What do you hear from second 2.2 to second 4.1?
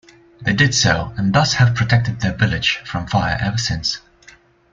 their village from fire ever since.